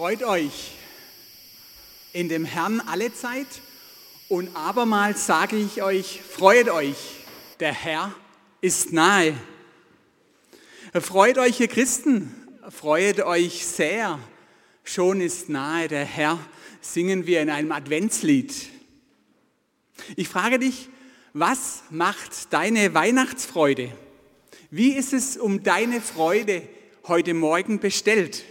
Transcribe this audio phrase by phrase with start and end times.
[0.00, 0.70] Freut euch
[2.14, 3.46] in dem Herrn alle Zeit
[4.30, 6.96] und abermals sage ich euch, freut euch,
[7.60, 8.14] der Herr
[8.62, 9.34] ist nahe.
[10.98, 12.34] Freut euch, ihr Christen,
[12.70, 14.18] freut euch sehr,
[14.84, 16.38] schon ist nahe der Herr,
[16.80, 18.54] singen wir in einem Adventslied.
[20.16, 20.88] Ich frage dich,
[21.34, 23.92] was macht deine Weihnachtsfreude?
[24.70, 26.66] Wie ist es um deine Freude
[27.06, 28.44] heute Morgen bestellt?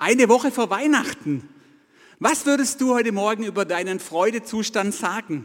[0.00, 1.48] Eine Woche vor Weihnachten.
[2.20, 5.44] Was würdest du heute Morgen über deinen Freudezustand sagen?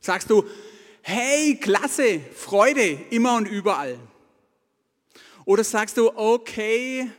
[0.00, 0.44] Sagst du,
[1.02, 3.98] hey, klasse, Freude immer und überall?
[5.44, 7.10] Oder sagst du, okay,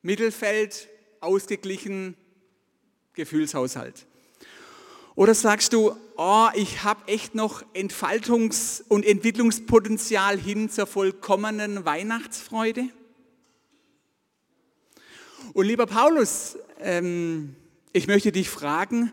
[0.00, 0.88] Mittelfeld,
[1.20, 2.16] ausgeglichen,
[3.14, 4.06] Gefühlshaushalt?
[5.16, 12.90] Oder sagst du, oh, ich habe echt noch Entfaltungs- und Entwicklungspotenzial hin zur vollkommenen Weihnachtsfreude?
[15.56, 17.56] Und lieber Paulus, ähm,
[17.94, 19.10] ich möchte dich fragen,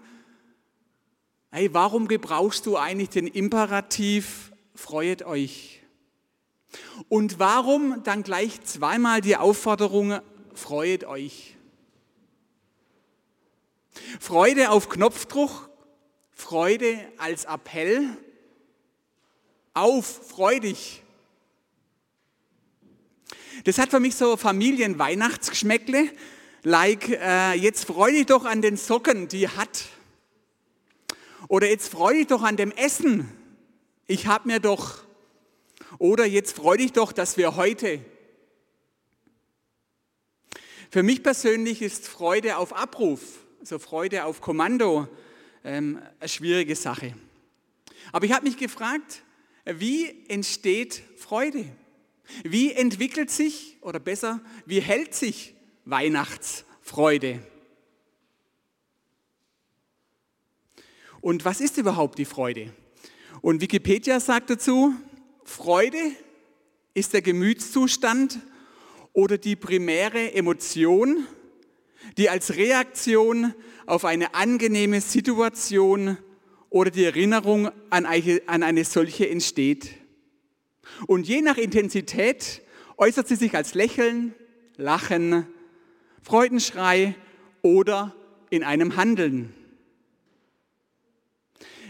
[1.51, 5.81] hey, warum gebrauchst du eigentlich den Imperativ, freuet euch?
[7.07, 10.19] Und warum dann gleich zweimal die Aufforderung,
[10.53, 11.55] freuet euch?
[14.19, 15.69] Freude auf Knopfdruck,
[16.33, 18.17] Freude als Appell,
[19.73, 21.03] auf, freu dich.
[23.63, 26.09] Das hat für mich so Familienweihnachtsgeschmäckle,
[26.63, 29.85] like äh, jetzt freu dich doch an den Socken, die hat.
[31.47, 33.29] Oder jetzt freu dich doch an dem Essen,
[34.07, 35.03] ich habe mir doch.
[35.99, 38.03] Oder jetzt freu dich doch, dass wir heute.
[40.89, 43.21] Für mich persönlich ist Freude auf Abruf,
[43.59, 45.07] also Freude auf Kommando,
[45.63, 47.15] ähm, eine schwierige Sache.
[48.11, 49.23] Aber ich habe mich gefragt,
[49.65, 51.65] wie entsteht Freude?
[52.43, 55.55] Wie entwickelt sich, oder besser, wie hält sich
[55.85, 57.39] Weihnachtsfreude?
[61.21, 62.73] Und was ist überhaupt die Freude?
[63.41, 64.93] Und Wikipedia sagt dazu,
[65.45, 65.97] Freude
[66.93, 68.39] ist der Gemütszustand
[69.13, 71.25] oder die primäre Emotion,
[72.17, 73.53] die als Reaktion
[73.85, 76.17] auf eine angenehme Situation
[76.69, 79.91] oder die Erinnerung an eine solche entsteht.
[81.07, 82.61] Und je nach Intensität
[82.97, 84.33] äußert sie sich als Lächeln,
[84.75, 85.47] Lachen,
[86.23, 87.15] Freudenschrei
[87.61, 88.15] oder
[88.49, 89.53] in einem Handeln.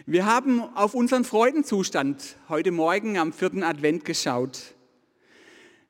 [0.07, 4.73] Wir haben auf unseren Freudenzustand heute Morgen am vierten Advent geschaut.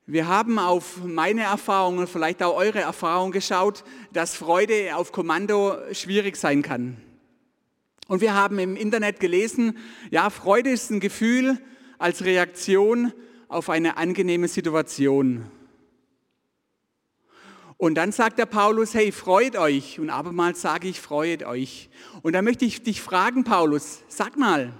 [0.05, 6.35] Wir haben auf meine Erfahrungen, vielleicht auch eure Erfahrungen geschaut, dass Freude auf Kommando schwierig
[6.35, 6.97] sein kann.
[8.09, 9.77] Und wir haben im Internet gelesen,
[10.11, 11.59] ja, Freude ist ein Gefühl,
[11.97, 13.13] als Reaktion
[13.47, 15.49] auf eine angenehme Situation.
[17.83, 19.99] Und dann sagt der Paulus, hey, freut euch.
[19.99, 21.89] Und abermals sage ich, freut euch.
[22.21, 24.71] Und da möchte ich dich fragen, Paulus, sag mal,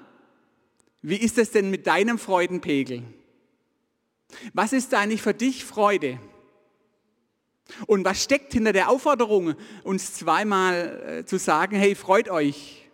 [1.02, 3.04] wie ist es denn mit deinem Freudenpegel?
[4.54, 6.18] Was ist eigentlich für dich Freude?
[7.88, 12.90] Und was steckt hinter der Aufforderung, uns zweimal äh, zu sagen, hey, freut euch?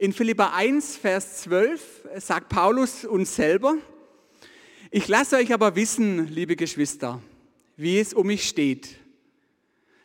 [0.00, 3.76] In Philippa 1, Vers 12 sagt Paulus uns selber,
[4.90, 7.22] ich lasse euch aber wissen, liebe Geschwister,
[7.76, 8.96] wie es um mich steht.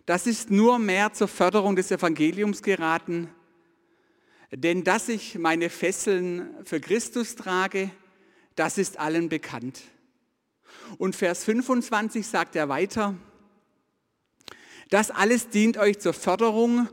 [0.05, 3.29] Das ist nur mehr zur Förderung des Evangeliums geraten,
[4.51, 7.91] denn dass ich meine Fesseln für Christus trage,
[8.55, 9.81] das ist allen bekannt.
[10.97, 13.15] Und Vers 25 sagt er weiter,
[14.89, 16.89] das alles dient euch zur Förderung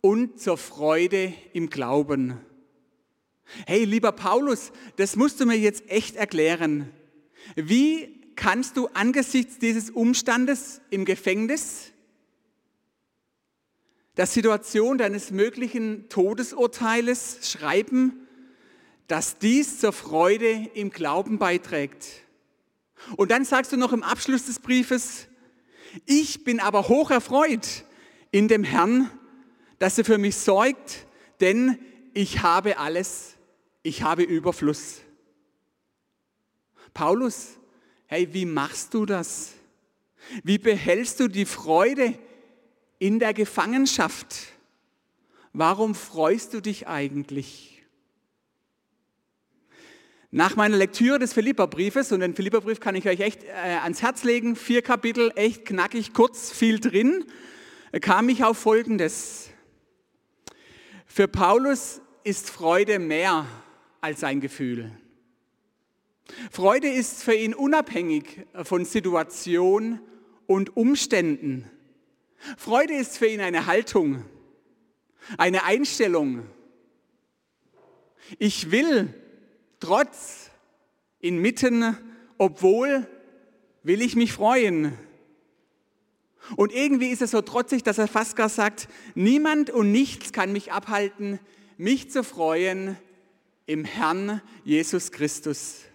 [0.00, 2.40] und zur Freude im Glauben.
[3.66, 6.90] Hey, lieber Paulus, das musst du mir jetzt echt erklären.
[7.54, 11.90] Wie kannst du angesichts dieses Umstandes im Gefängnis,
[14.16, 18.28] der Situation deines möglichen Todesurteiles schreiben,
[19.08, 22.06] dass dies zur Freude im Glauben beiträgt?
[23.16, 25.26] Und dann sagst du noch im Abschluss des Briefes,
[26.06, 27.84] ich bin aber hoch erfreut
[28.30, 29.10] in dem Herrn,
[29.80, 31.06] dass er für mich sorgt,
[31.40, 31.78] denn
[32.14, 33.34] ich habe alles,
[33.82, 35.00] ich habe Überfluss.
[36.94, 37.58] Paulus,
[38.08, 39.52] hey, wie machst du das?
[40.42, 42.18] Wie behältst du die Freude
[42.98, 44.48] in der Gefangenschaft?
[45.52, 47.82] Warum freust du dich eigentlich?
[50.30, 54.24] Nach meiner Lektüre des Philipperbriefes, und den Philipperbrief kann ich euch echt äh, ans Herz
[54.24, 57.24] legen, vier Kapitel, echt knackig, kurz, viel drin,
[58.00, 59.48] kam ich auf Folgendes.
[61.06, 63.46] Für Paulus ist Freude mehr
[64.00, 64.92] als ein Gefühl.
[66.50, 70.00] Freude ist für ihn unabhängig von Situation
[70.46, 71.70] und Umständen.
[72.56, 74.24] Freude ist für ihn eine Haltung,
[75.36, 76.46] eine Einstellung.
[78.38, 79.14] Ich will
[79.80, 80.50] trotz,
[81.20, 81.96] inmitten,
[82.36, 83.06] obwohl,
[83.82, 84.96] will ich mich freuen.
[86.56, 90.52] Und irgendwie ist es so trotzig, dass er fast gar sagt, niemand und nichts kann
[90.52, 91.40] mich abhalten,
[91.76, 92.96] mich zu freuen
[93.66, 95.87] im Herrn Jesus Christus.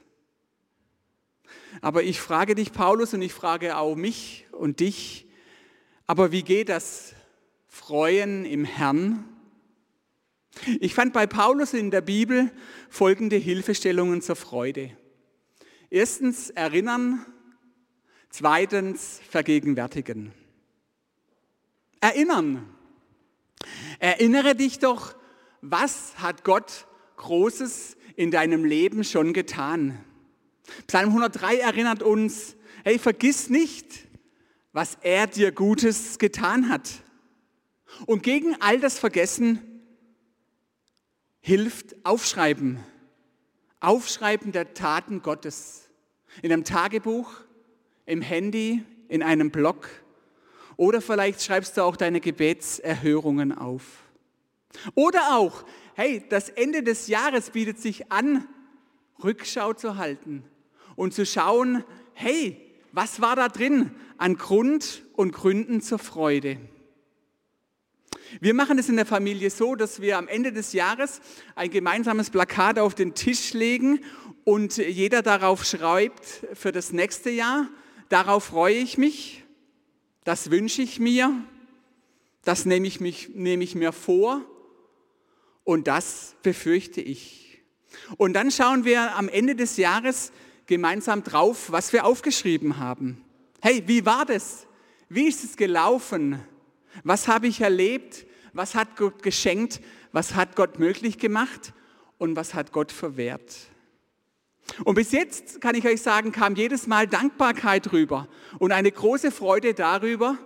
[1.83, 5.27] Aber ich frage dich, Paulus, und ich frage auch mich und dich,
[6.07, 7.13] aber wie geht das
[7.68, 9.25] Freuen im Herrn?
[10.80, 12.50] Ich fand bei Paulus in der Bibel
[12.89, 14.95] folgende Hilfestellungen zur Freude.
[15.89, 17.25] Erstens erinnern,
[18.30, 20.31] zweitens vergegenwärtigen.
[22.00, 22.65] Erinnern.
[24.00, 25.15] Erinnere dich doch,
[25.59, 26.88] was hat Gott
[27.18, 30.01] Großes in deinem Leben schon getan?
[30.88, 34.08] Psalm 103 erinnert uns, hey, vergiss nicht,
[34.72, 36.90] was er dir Gutes getan hat.
[38.06, 39.62] Und gegen all das Vergessen
[41.40, 42.80] hilft Aufschreiben.
[43.80, 45.90] Aufschreiben der Taten Gottes.
[46.42, 47.31] In einem Tagebuch,
[48.06, 49.88] im Handy, in einem Blog.
[50.76, 53.84] Oder vielleicht schreibst du auch deine Gebetserhörungen auf.
[54.96, 58.48] Oder auch, hey, das Ende des Jahres bietet sich an,
[59.24, 60.44] Rückschau zu halten
[60.95, 62.57] und zu schauen, hey,
[62.92, 66.57] was war da drin an Grund und Gründen zur Freude?
[68.40, 71.22] Wir machen es in der Familie so, dass wir am Ende des Jahres
[71.56, 74.00] ein gemeinsames Plakat auf den Tisch legen
[74.44, 77.69] und jeder darauf schreibt für das nächste Jahr,
[78.10, 79.44] darauf freue ich mich,
[80.24, 81.34] das wünsche ich mir,
[82.44, 84.42] das nehme ich, mich, nehme ich mir vor
[85.63, 87.62] und das befürchte ich.
[88.18, 90.31] Und dann schauen wir am Ende des Jahres
[90.65, 93.24] gemeinsam drauf, was wir aufgeschrieben haben.
[93.62, 94.68] Hey, wie war das?
[95.10, 96.42] Wie ist es gelaufen?
[97.04, 98.25] Was habe ich erlebt?
[98.54, 99.81] Was hat Gott geschenkt?
[100.12, 101.74] Was hat Gott möglich gemacht?
[102.18, 103.56] Und was hat Gott verwehrt?
[104.83, 108.27] Und bis jetzt kann ich euch sagen, kam jedes Mal Dankbarkeit rüber
[108.59, 110.38] und eine große Freude darüber,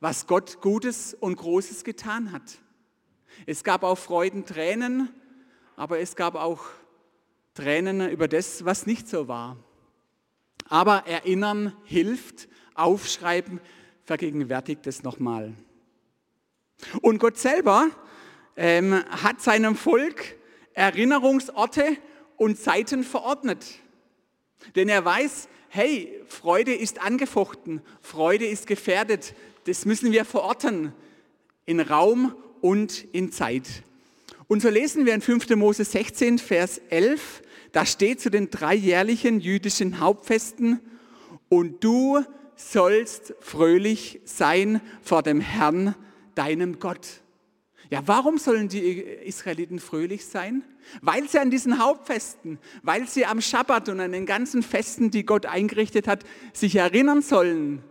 [0.00, 2.58] was Gott Gutes und Großes getan hat.
[3.46, 5.10] Es gab auch Freudentränen,
[5.76, 6.64] aber es gab auch
[7.54, 9.56] Tränen über das, was nicht so war.
[10.68, 13.60] Aber erinnern hilft, aufschreiben
[14.04, 15.52] vergegenwärtigt es nochmal.
[17.02, 17.90] Und Gott selber
[18.56, 20.36] ähm, hat seinem Volk
[20.74, 21.96] Erinnerungsorte
[22.36, 23.66] und Zeiten verordnet.
[24.76, 29.34] Denn er weiß, hey, Freude ist angefochten, Freude ist gefährdet.
[29.66, 30.92] Das müssen wir verorten
[31.66, 33.82] in Raum und in Zeit.
[34.50, 35.48] Und so lesen wir in 5.
[35.50, 40.80] Mose 16, Vers 11, da steht zu den drei jährlichen jüdischen Hauptfesten,
[41.48, 42.24] und du
[42.56, 45.94] sollst fröhlich sein vor dem Herrn,
[46.34, 47.06] deinem Gott.
[47.90, 50.64] Ja, warum sollen die Israeliten fröhlich sein?
[51.00, 55.24] Weil sie an diesen Hauptfesten, weil sie am Schabbat und an den ganzen Festen, die
[55.24, 57.84] Gott eingerichtet hat, sich erinnern sollen,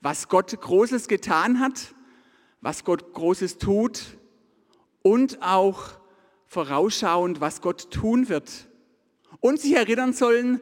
[0.00, 1.92] was Gott Großes getan hat,
[2.60, 4.17] was Gott Großes tut
[5.02, 5.98] und auch
[6.46, 8.68] vorausschauend, was Gott tun wird.
[9.40, 10.60] Und sich erinnern sollen,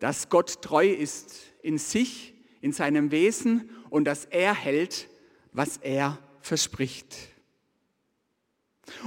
[0.00, 5.08] dass Gott treu ist in sich, in seinem Wesen und dass er hält,
[5.52, 7.16] was er verspricht.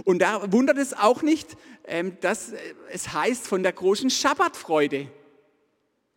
[0.05, 2.53] Und da wundert es auch nicht, ähm, dass
[2.89, 5.09] es heißt von der großen Schabbatfreude.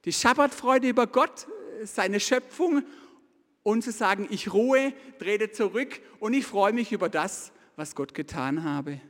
[0.05, 1.49] Die Schabbatfreude über Gott,
[1.83, 2.85] seine Schöpfung
[3.63, 8.15] und zu sagen, ich ruhe, trete zurück und ich freue mich über das, was Gott
[8.15, 9.01] getan habe.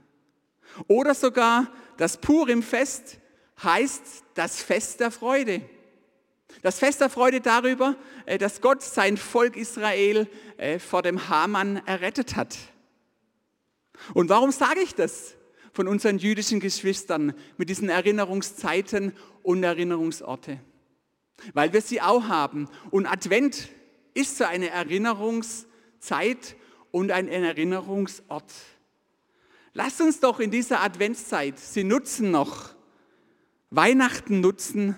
[0.89, 3.19] Oder sogar das Purim-Fest
[3.63, 5.63] heißt das Fest der Freude.
[6.63, 7.97] Das Fest der Freude darüber,
[8.27, 12.57] äh, dass Gott sein Volk Israel äh, vor dem Hamann errettet hat.
[14.15, 15.35] Und warum sage ich das
[15.73, 20.61] von unseren jüdischen Geschwistern mit diesen Erinnerungszeiten und Erinnerungsorte?
[21.53, 22.69] Weil wir sie auch haben.
[22.91, 23.69] Und Advent
[24.15, 26.57] ist so eine Erinnerungszeit
[26.97, 28.51] und ein Erinnerungsort.
[29.75, 32.75] Lasst uns doch in dieser Adventszeit sie nutzen noch,
[33.69, 34.97] Weihnachten nutzen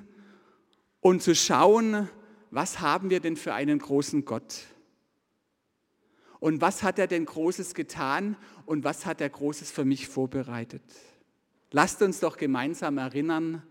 [1.01, 2.09] und zu schauen,
[2.53, 4.61] was haben wir denn für einen großen Gott?
[6.39, 10.85] Und was hat er denn Großes getan und was hat er Großes für mich vorbereitet?
[11.73, 13.65] Lasst uns doch gemeinsam erinnern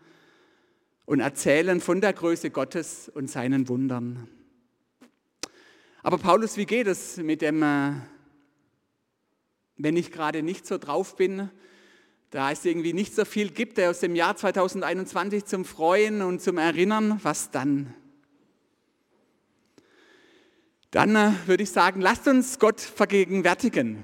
[1.06, 4.28] und erzählen von der Größe Gottes und seinen Wundern.
[6.04, 7.94] Aber Paulus, wie geht es mit dem äh,
[9.78, 11.50] wenn ich gerade nicht so drauf bin,
[12.30, 16.58] da es irgendwie nicht so viel gibt aus dem Jahr 2021 zum Freuen und zum
[16.58, 17.94] Erinnern, was dann?
[20.92, 24.04] Dann äh, würde ich sagen, lasst uns Gott vergegenwärtigen.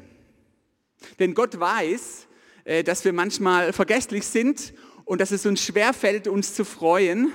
[1.19, 2.27] Denn Gott weiß,
[2.65, 4.73] äh, dass wir manchmal vergesslich sind
[5.05, 7.31] und dass es uns schwerfällt, uns zu freuen.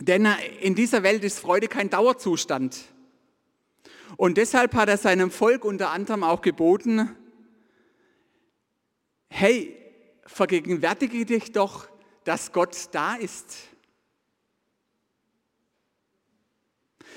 [0.00, 2.76] Denn äh, in dieser Welt ist Freude kein Dauerzustand.
[4.16, 7.10] Und deshalb hat er seinem Volk unter anderem auch geboten,
[9.28, 9.76] hey,
[10.26, 11.88] vergegenwärtige dich doch,
[12.24, 13.56] dass Gott da ist.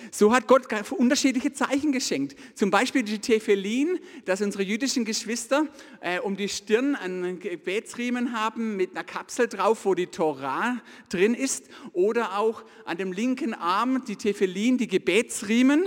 [0.09, 2.35] So hat Gott unterschiedliche Zeichen geschenkt.
[2.55, 5.67] Zum Beispiel die Tephelin, dass unsere jüdischen Geschwister
[5.99, 11.33] äh, um die Stirn einen Gebetsriemen haben mit einer Kapsel drauf, wo die Torah drin
[11.33, 11.65] ist.
[11.93, 15.83] Oder auch an dem linken Arm die Tephelin, die Gebetsriemen,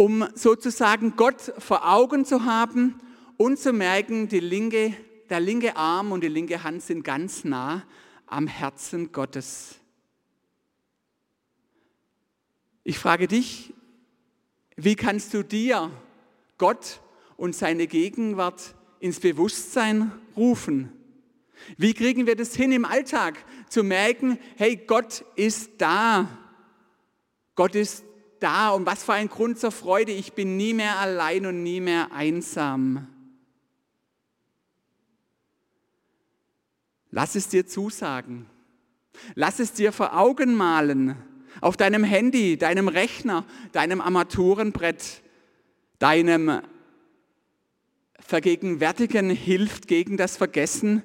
[0.00, 2.98] um sozusagen Gott vor Augen zu haben
[3.36, 4.94] und zu merken, linke,
[5.28, 7.84] der linke Arm und die linke Hand sind ganz nah
[8.24, 9.74] am Herzen Gottes.
[12.82, 13.74] Ich frage dich,
[14.74, 15.90] wie kannst du dir
[16.56, 17.02] Gott
[17.36, 20.90] und seine Gegenwart ins Bewusstsein rufen?
[21.76, 23.36] Wie kriegen wir das hin im Alltag
[23.68, 26.26] zu merken, hey, Gott ist da.
[27.54, 28.02] Gott ist
[28.40, 30.12] da und was für ein Grund zur Freude.
[30.12, 33.06] Ich bin nie mehr allein und nie mehr einsam.
[37.10, 38.46] Lass es dir zusagen.
[39.34, 41.16] Lass es dir vor Augen malen.
[41.60, 45.22] Auf deinem Handy, deinem Rechner, deinem Armaturenbrett,
[45.98, 46.62] deinem
[48.20, 51.02] Vergegenwärtigen hilft gegen das Vergessen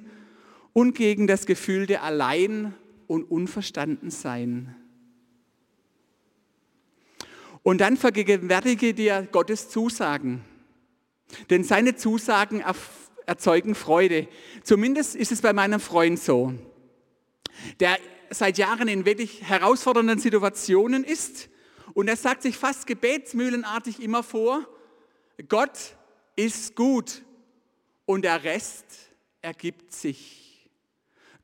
[0.72, 2.74] und gegen das Gefühl der Allein-
[3.08, 4.76] und Unverstandensein.
[7.66, 10.44] Und dann vergegenwärtige dir Gottes Zusagen.
[11.50, 12.62] Denn seine Zusagen
[13.26, 14.28] erzeugen Freude.
[14.62, 16.54] Zumindest ist es bei meinem Freund so.
[17.80, 17.98] Der
[18.30, 21.48] seit Jahren in wirklich herausfordernden Situationen ist.
[21.92, 24.64] Und er sagt sich fast gebetsmühlenartig immer vor,
[25.48, 25.96] Gott
[26.36, 27.24] ist gut
[28.04, 28.86] und der Rest
[29.42, 30.70] ergibt sich.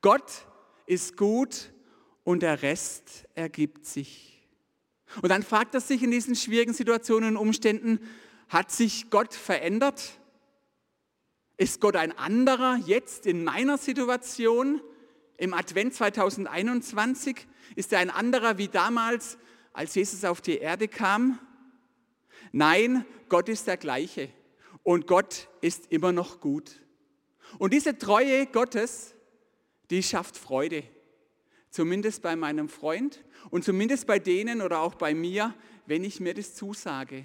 [0.03, 0.47] Gott
[0.87, 1.73] ist gut
[2.23, 4.33] und der Rest ergibt sich.
[5.21, 8.01] Und dann fragt er sich in diesen schwierigen Situationen und Umständen,
[8.49, 10.19] hat sich Gott verändert?
[11.57, 14.81] Ist Gott ein anderer jetzt in meiner Situation?
[15.37, 19.39] Im Advent 2021 ist er ein anderer wie damals,
[19.73, 21.39] als Jesus auf die Erde kam?
[22.53, 24.29] Nein, Gott ist der gleiche
[24.83, 26.81] und Gott ist immer noch gut.
[27.59, 29.15] Und diese Treue Gottes,
[29.91, 30.85] die schafft Freude.
[31.73, 35.55] Zumindest bei meinem Freund und zumindest bei denen oder auch bei mir,
[35.87, 37.25] wenn ich mir das zusage.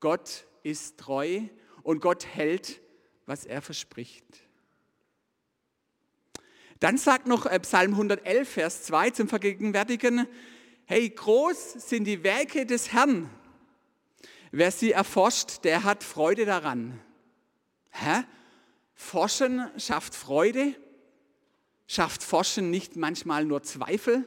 [0.00, 1.42] Gott ist treu
[1.82, 2.80] und Gott hält,
[3.26, 4.24] was er verspricht.
[6.78, 10.26] Dann sagt noch äh, Psalm 111, Vers 2 zum Vergegenwärtigen,
[10.86, 13.28] hey, groß sind die Werke des Herrn.
[14.52, 16.98] Wer sie erforscht, der hat Freude daran.
[17.90, 18.24] Hä?
[18.94, 20.74] Forschen schafft Freude?
[21.92, 24.24] Schafft Forschen nicht manchmal nur Zweifel?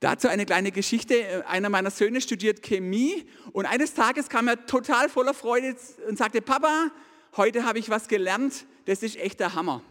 [0.00, 1.46] Dazu eine kleine Geschichte.
[1.46, 5.76] Einer meiner Söhne studiert Chemie und eines Tages kam er total voller Freude
[6.08, 6.90] und sagte, Papa,
[7.36, 9.84] heute habe ich was gelernt das ist echt der Hammer.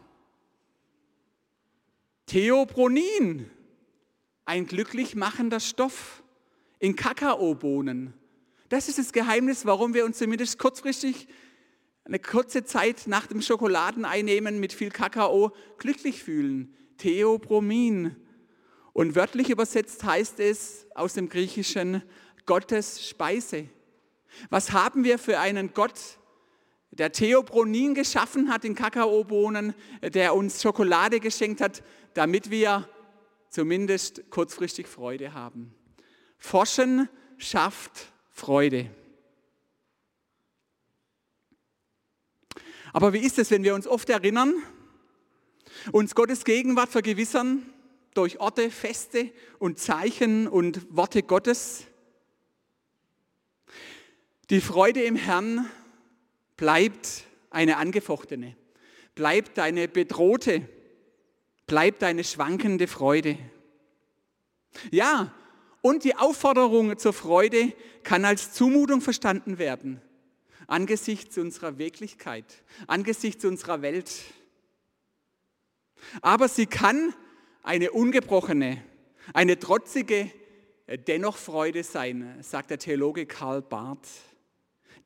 [2.25, 3.49] Theopronin,
[4.43, 6.21] ein glücklich machender Stoff
[6.79, 8.13] in Kakaobohnen.
[8.67, 11.29] Das ist das Geheimnis, warum wir uns zumindest kurzfristig
[12.03, 16.75] eine kurze Zeit nach dem Schokoladeneinnehmen mit viel Kakao glücklich fühlen.
[16.97, 18.15] Theobromin.
[18.93, 22.03] Und wörtlich übersetzt heißt es aus dem Griechischen
[22.45, 23.69] Gottes Speise.
[24.49, 25.99] Was haben wir für einen Gott,
[26.91, 32.89] der Theobronin geschaffen hat in Kakaobohnen, der uns Schokolade geschenkt hat, damit wir
[33.49, 35.73] zumindest kurzfristig Freude haben.
[36.37, 38.89] Forschen schafft Freude.
[42.93, 44.53] Aber wie ist es, wenn wir uns oft erinnern,
[45.91, 47.65] uns Gottes Gegenwart vergewissern
[48.13, 51.85] durch Orte, Feste und Zeichen und Worte Gottes?
[54.49, 55.69] Die Freude im Herrn
[56.57, 58.55] bleibt eine angefochtene,
[59.15, 60.67] bleibt eine bedrohte,
[61.67, 63.37] bleibt eine schwankende Freude.
[64.91, 65.33] Ja,
[65.81, 70.01] und die Aufforderung zur Freude kann als Zumutung verstanden werden,
[70.67, 72.45] angesichts unserer Wirklichkeit,
[72.87, 74.11] angesichts unserer Welt.
[76.21, 77.13] Aber sie kann
[77.63, 78.83] eine ungebrochene,
[79.33, 80.31] eine trotzige,
[81.07, 84.07] dennoch Freude sein, sagt der Theologe Karl Barth.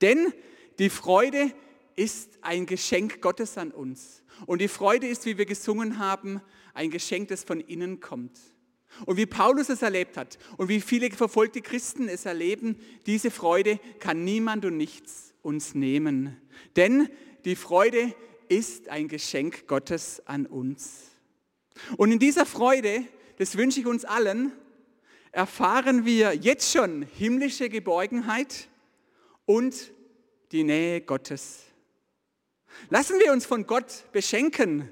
[0.01, 0.33] Denn
[0.79, 1.51] die Freude
[1.95, 4.23] ist ein Geschenk Gottes an uns.
[4.45, 6.41] Und die Freude ist, wie wir gesungen haben,
[6.73, 8.37] ein Geschenk, das von innen kommt.
[9.05, 13.79] Und wie Paulus es erlebt hat und wie viele verfolgte Christen es erleben, diese Freude
[13.99, 16.41] kann niemand und nichts uns nehmen.
[16.75, 17.07] Denn
[17.45, 18.13] die Freude
[18.49, 21.11] ist ein Geschenk Gottes an uns.
[21.97, 23.03] Und in dieser Freude,
[23.37, 24.51] das wünsche ich uns allen,
[25.31, 28.69] erfahren wir jetzt schon himmlische Geborgenheit
[29.45, 29.91] und
[30.51, 31.63] die Nähe Gottes.
[32.89, 34.89] Lassen wir uns von Gott beschenken,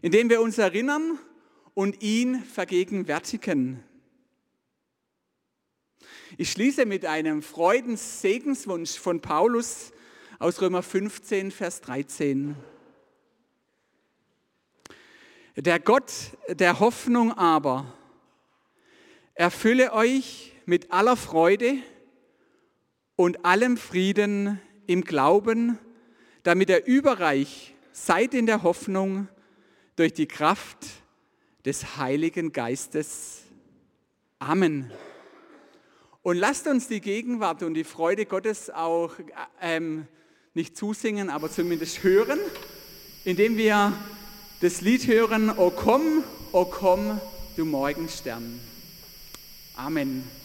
[0.00, 1.18] indem wir uns erinnern
[1.74, 3.82] und ihn vergegenwärtigen.
[6.38, 9.92] Ich schließe mit einem Freudenssegenswunsch von Paulus
[10.38, 12.56] aus Römer 15, Vers 13.
[15.56, 16.12] Der Gott
[16.48, 17.92] der Hoffnung aber
[19.34, 21.76] erfülle euch mit aller Freude
[23.16, 25.78] und allem Frieden im Glauben,
[26.42, 29.28] damit er überreich seid in der Hoffnung
[29.96, 30.86] durch die Kraft
[31.64, 33.42] des Heiligen Geistes.
[34.38, 34.90] Amen.
[36.22, 39.12] Und lasst uns die Gegenwart und die Freude Gottes auch
[39.60, 40.06] ähm,
[40.54, 42.38] nicht zusingen, aber zumindest hören,
[43.24, 43.92] indem wir
[44.60, 47.20] das Lied hören, O komm, o komm,
[47.56, 48.60] du Morgenstern.
[49.74, 50.41] Amen.